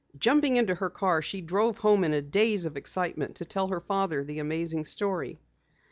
[0.17, 3.81] Jumping into her car, she drove home in a daze of excitement, to tell her
[3.81, 5.39] father the amazing story.